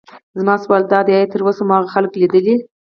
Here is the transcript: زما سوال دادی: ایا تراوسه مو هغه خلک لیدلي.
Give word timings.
زما 0.39 0.55
سوال 0.63 0.83
دادی: 0.91 1.11
ایا 1.15 1.29
تراوسه 1.31 1.63
مو 1.67 1.73
هغه 1.77 1.89
خلک 1.95 2.11
لیدلي. 2.21 2.55